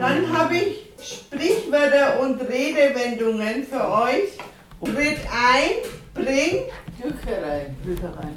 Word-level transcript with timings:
Dann 0.00 0.32
habe 0.32 0.56
ich 0.56 0.86
Sprichwörter 0.98 2.20
und 2.20 2.40
Redewendungen 2.40 3.64
für 3.64 3.86
euch. 3.86 4.30
Tritt 4.82 5.18
ein, 5.30 5.72
bring 6.14 6.62
Bücherein. 7.02 7.76
Bücherein. 7.84 8.36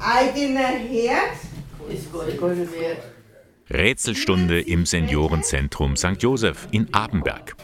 eigener 0.00 0.76
Herd. 0.76 1.36
Ist 1.88 2.12
Gold 2.12 2.40
wert. 2.40 3.04
Rätselstunde 3.70 4.60
im 4.60 4.86
Seniorenzentrum 4.86 5.96
St. 5.96 6.16
Joseph 6.18 6.66
in 6.72 6.92
Abenberg. 6.92 7.54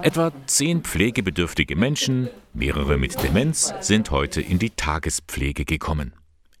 Etwa 0.00 0.32
zehn 0.46 0.80
pflegebedürftige 0.80 1.76
Menschen, 1.76 2.30
mehrere 2.54 2.96
mit 2.96 3.22
Demenz, 3.22 3.74
sind 3.80 4.10
heute 4.10 4.40
in 4.40 4.58
die 4.58 4.70
Tagespflege 4.70 5.66
gekommen. 5.66 6.14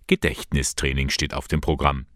Gedächtnistraining 0.06 1.10
steht 1.10 1.34
auf 1.34 1.48
dem 1.48 1.60
Programm. 1.60 2.06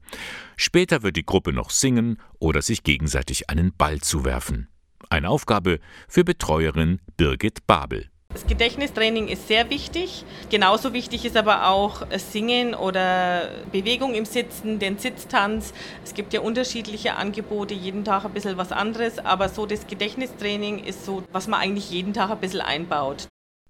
Später 0.56 1.02
wird 1.02 1.16
die 1.16 1.26
Gruppe 1.26 1.52
noch 1.52 1.70
singen 1.70 2.20
oder 2.38 2.62
sich 2.62 2.82
gegenseitig 2.82 3.50
einen 3.50 3.72
Ball 3.76 4.00
zuwerfen. 4.00 4.68
Eine 5.08 5.28
Aufgabe 5.28 5.80
für 6.08 6.24
Betreuerin 6.24 7.00
Birgit 7.16 7.66
Babel. 7.66 8.10
Das 8.32 8.46
Gedächtnistraining 8.46 9.26
ist 9.26 9.48
sehr 9.48 9.70
wichtig. 9.70 10.24
Genauso 10.50 10.92
wichtig 10.92 11.24
ist 11.24 11.36
aber 11.36 11.68
auch 11.68 12.06
Singen 12.16 12.74
oder 12.74 13.50
Bewegung 13.72 14.14
im 14.14 14.24
Sitzen, 14.24 14.78
den 14.78 14.98
Sitztanz. 14.98 15.74
Es 16.04 16.14
gibt 16.14 16.32
ja 16.32 16.40
unterschiedliche 16.40 17.16
Angebote, 17.16 17.74
jeden 17.74 18.04
Tag 18.04 18.24
ein 18.24 18.32
bisschen 18.32 18.56
was 18.56 18.70
anderes, 18.70 19.18
aber 19.18 19.48
so 19.48 19.66
das 19.66 19.88
Gedächtnistraining 19.88 20.78
ist 20.78 21.04
so, 21.04 21.24
was 21.32 21.48
man 21.48 21.58
eigentlich 21.58 21.90
jeden 21.90 22.12
Tag 22.12 22.30
ein 22.30 22.38
bisschen 22.38 22.60
einbaut. 22.60 23.26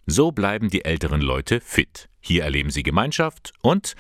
So 0.07 0.33
bleiben 0.33 0.71
die 0.71 0.85
älteren 0.85 1.21
Leute 1.21 1.61
fit. 1.61 2.09
Hier 2.21 2.45
erleben 2.45 2.71
sie 2.71 2.83
Gemeinschaft 2.83 3.53
und 3.63 3.95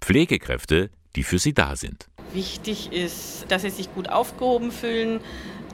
Pflegekräfte, 0.00 0.90
die 1.16 1.22
für 1.22 1.38
sie 1.38 1.54
da 1.54 1.76
sind. 1.76 2.08
Wichtig 2.32 2.92
ist, 2.92 3.46
dass 3.48 3.62
sie 3.62 3.70
sich 3.70 3.92
gut 3.94 4.08
aufgehoben 4.08 4.72
fühlen, 4.72 5.20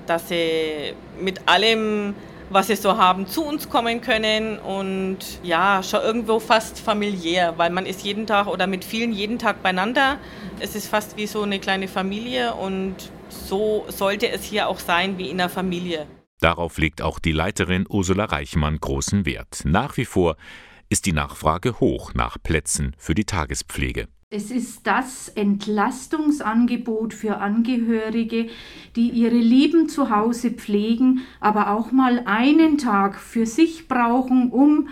dass 0.06 0.28
sie 0.28 0.94
mit 1.20 1.48
allem 1.48 2.14
was 2.50 2.66
sie 2.66 2.74
so 2.74 2.98
haben, 2.98 3.28
zu 3.28 3.44
uns 3.44 3.68
kommen 3.68 4.00
können 4.00 4.58
und 4.58 5.18
ja, 5.44 5.82
schon 5.84 6.02
irgendwo 6.02 6.40
fast 6.40 6.80
familiär, 6.80 7.54
weil 7.56 7.70
man 7.70 7.86
ist 7.86 8.02
jeden 8.02 8.26
Tag 8.26 8.48
oder 8.48 8.66
mit 8.66 8.84
vielen 8.84 9.12
jeden 9.12 9.38
Tag 9.38 9.62
beieinander. 9.62 10.18
Es 10.58 10.74
ist 10.74 10.88
fast 10.88 11.16
wie 11.16 11.28
so 11.28 11.42
eine 11.42 11.60
kleine 11.60 11.86
Familie 11.86 12.54
und 12.54 12.96
so 13.28 13.84
sollte 13.88 14.28
es 14.28 14.42
hier 14.42 14.68
auch 14.68 14.80
sein 14.80 15.16
wie 15.16 15.30
in 15.30 15.40
einer 15.40 15.48
Familie. 15.48 16.06
Darauf 16.40 16.78
legt 16.78 17.02
auch 17.02 17.18
die 17.18 17.32
Leiterin 17.32 17.84
Ursula 17.88 18.24
Reichmann 18.24 18.78
großen 18.78 19.26
Wert. 19.26 19.62
Nach 19.64 19.96
wie 19.98 20.06
vor 20.06 20.36
ist 20.88 21.06
die 21.06 21.12
Nachfrage 21.12 21.78
hoch 21.80 22.14
nach 22.14 22.38
Plätzen 22.42 22.96
für 22.98 23.14
die 23.14 23.24
Tagespflege. 23.24 24.08
Es 24.32 24.50
ist 24.52 24.86
das 24.86 25.28
Entlastungsangebot 25.28 27.14
für 27.14 27.38
Angehörige, 27.38 28.46
die 28.94 29.10
ihre 29.10 29.36
Lieben 29.36 29.88
zu 29.88 30.08
Hause 30.08 30.52
pflegen, 30.52 31.22
aber 31.40 31.72
auch 31.72 31.90
mal 31.90 32.22
einen 32.26 32.78
Tag 32.78 33.18
für 33.18 33.44
sich 33.44 33.88
brauchen, 33.88 34.50
um 34.50 34.88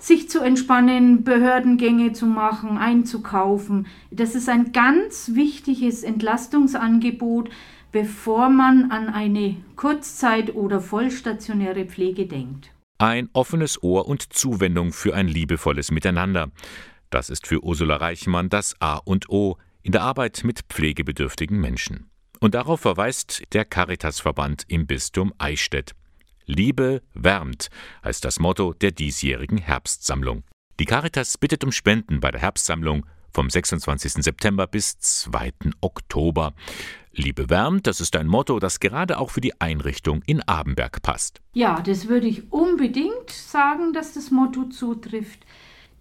sich 0.00 0.28
zu 0.28 0.40
entspannen, 0.40 1.22
Behördengänge 1.22 2.12
zu 2.14 2.26
machen, 2.26 2.78
einzukaufen. 2.78 3.86
Das 4.10 4.34
ist 4.34 4.48
ein 4.48 4.72
ganz 4.72 5.32
wichtiges 5.34 6.02
Entlastungsangebot, 6.02 7.48
bevor 7.92 8.48
man 8.48 8.90
an 8.90 9.08
eine 9.08 9.56
Kurzzeit- 9.76 10.54
oder 10.54 10.80
vollstationäre 10.80 11.86
Pflege 11.86 12.26
denkt. 12.26 12.72
Ein 12.98 13.30
offenes 13.32 13.82
Ohr 13.82 14.06
und 14.06 14.32
Zuwendung 14.32 14.92
für 14.92 15.14
ein 15.14 15.26
liebevolles 15.26 15.90
Miteinander. 15.90 16.50
Das 17.08 17.30
ist 17.30 17.46
für 17.46 17.64
Ursula 17.64 17.96
Reichmann 17.96 18.48
das 18.50 18.74
A 18.80 18.96
und 18.96 19.30
O 19.30 19.56
in 19.82 19.92
der 19.92 20.02
Arbeit 20.02 20.42
mit 20.44 20.60
pflegebedürftigen 20.68 21.58
Menschen. 21.58 22.10
Und 22.40 22.54
darauf 22.54 22.80
verweist 22.80 23.42
der 23.52 23.64
Caritasverband 23.64 24.64
im 24.68 24.86
Bistum 24.86 25.32
Eichstätt. 25.38 25.92
Liebe 26.46 27.02
wärmt 27.14 27.68
heißt 28.04 28.24
das 28.24 28.38
Motto 28.38 28.72
der 28.74 28.92
diesjährigen 28.92 29.58
Herbstsammlung. 29.58 30.44
Die 30.78 30.84
Caritas 30.84 31.38
bittet 31.38 31.64
um 31.64 31.72
Spenden 31.72 32.20
bei 32.20 32.30
der 32.30 32.40
Herbstsammlung 32.40 33.06
vom 33.32 33.50
26. 33.50 34.22
September 34.24 34.66
bis 34.66 34.98
2. 34.98 35.52
Oktober. 35.80 36.54
Liebe 37.12 37.50
wärmt, 37.50 37.86
das 37.86 38.00
ist 38.00 38.14
ein 38.16 38.28
Motto, 38.28 38.60
das 38.60 38.78
gerade 38.78 39.18
auch 39.18 39.30
für 39.30 39.40
die 39.40 39.60
Einrichtung 39.60 40.22
in 40.26 40.42
Abenberg 40.42 41.02
passt. 41.02 41.40
Ja, 41.52 41.80
das 41.80 42.08
würde 42.08 42.28
ich 42.28 42.52
unbedingt 42.52 43.30
sagen, 43.30 43.92
dass 43.92 44.14
das 44.14 44.30
Motto 44.30 44.64
zutrifft. 44.64 45.40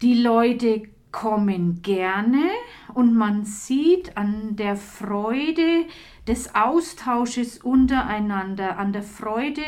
Die 0.01 0.13
Leute 0.13 0.83
kommen 1.11 1.81
gerne 1.81 2.49
und 2.93 3.15
man 3.15 3.45
sieht 3.45 4.17
an 4.17 4.55
der 4.55 4.75
Freude 4.75 5.85
des 6.27 6.53
Austausches 6.53 7.57
untereinander, 7.57 8.77
an 8.77 8.93
der 8.93 9.03
Freude, 9.03 9.63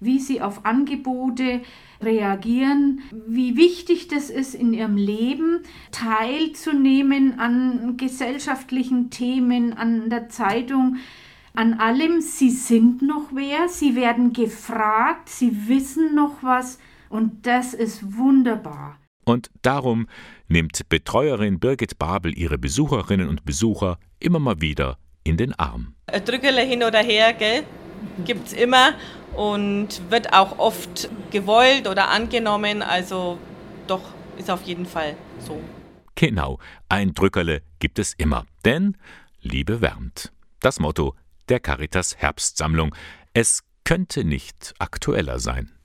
wie 0.00 0.18
sie 0.18 0.40
auf 0.40 0.64
Angebote 0.64 1.60
reagieren, 2.00 3.02
wie 3.26 3.56
wichtig 3.56 4.08
das 4.08 4.30
ist 4.30 4.54
in 4.54 4.72
ihrem 4.72 4.96
Leben, 4.96 5.60
teilzunehmen 5.90 7.38
an 7.38 7.96
gesellschaftlichen 7.96 9.10
Themen, 9.10 9.72
an 9.72 10.08
der 10.08 10.28
Zeitung, 10.28 10.96
an 11.54 11.74
allem. 11.74 12.20
Sie 12.20 12.50
sind 12.50 13.02
noch 13.02 13.30
wer, 13.32 13.68
sie 13.68 13.96
werden 13.96 14.32
gefragt, 14.32 15.28
sie 15.28 15.68
wissen 15.68 16.14
noch 16.14 16.42
was 16.42 16.78
und 17.10 17.46
das 17.46 17.74
ist 17.74 18.16
wunderbar. 18.16 18.96
Und 19.28 19.50
darum 19.60 20.08
nimmt 20.48 20.88
Betreuerin 20.88 21.60
Birgit 21.60 21.98
Babel 21.98 22.36
ihre 22.36 22.56
Besucherinnen 22.56 23.28
und 23.28 23.44
Besucher 23.44 23.98
immer 24.20 24.38
mal 24.38 24.62
wieder 24.62 24.96
in 25.22 25.36
den 25.36 25.52
Arm. 25.58 25.94
Ein 26.06 26.24
Drückerle 26.24 26.62
hin 26.62 26.82
oder 26.82 27.00
her, 27.00 27.34
gell? 27.34 27.64
Gibt's 28.24 28.54
immer 28.54 28.94
und 29.36 30.00
wird 30.10 30.32
auch 30.32 30.58
oft 30.58 31.10
gewollt 31.30 31.86
oder 31.86 32.08
angenommen. 32.08 32.80
Also 32.80 33.38
doch, 33.86 34.00
ist 34.38 34.50
auf 34.50 34.62
jeden 34.62 34.86
Fall 34.86 35.14
so. 35.40 35.60
Genau, 36.14 36.58
ein 36.88 37.12
Drückerle 37.12 37.60
gibt 37.80 37.98
es 37.98 38.14
immer. 38.14 38.46
Denn 38.64 38.96
Liebe 39.42 39.82
wärmt. 39.82 40.32
Das 40.60 40.80
Motto 40.80 41.14
der 41.50 41.60
Caritas 41.60 42.16
Herbstsammlung. 42.16 42.94
Es 43.34 43.62
könnte 43.84 44.24
nicht 44.24 44.74
aktueller 44.78 45.38
sein. 45.38 45.77